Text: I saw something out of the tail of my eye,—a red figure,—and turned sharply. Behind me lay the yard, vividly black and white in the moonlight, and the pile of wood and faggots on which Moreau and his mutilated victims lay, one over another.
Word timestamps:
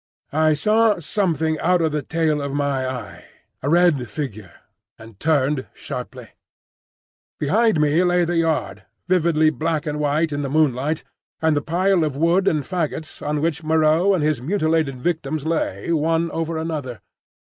I 0.33 0.55
saw 0.55 0.97
something 0.99 1.59
out 1.59 1.79
of 1.79 1.91
the 1.91 2.01
tail 2.01 2.41
of 2.41 2.51
my 2.55 2.87
eye,—a 2.87 3.69
red 3.69 4.09
figure,—and 4.09 5.19
turned 5.19 5.67
sharply. 5.75 6.29
Behind 7.39 7.79
me 7.79 8.03
lay 8.03 8.25
the 8.25 8.37
yard, 8.37 8.85
vividly 9.07 9.51
black 9.51 9.85
and 9.85 9.99
white 9.99 10.31
in 10.31 10.41
the 10.41 10.49
moonlight, 10.49 11.03
and 11.39 11.55
the 11.55 11.61
pile 11.61 12.03
of 12.03 12.15
wood 12.15 12.47
and 12.47 12.63
faggots 12.63 13.21
on 13.21 13.41
which 13.41 13.63
Moreau 13.63 14.15
and 14.15 14.23
his 14.23 14.41
mutilated 14.41 14.99
victims 14.99 15.45
lay, 15.45 15.91
one 15.93 16.31
over 16.31 16.57
another. 16.57 17.01